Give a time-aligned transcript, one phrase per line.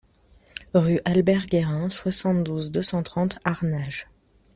[0.73, 4.07] Rue Albert Guérin, soixante-douze, deux cent trente Arnage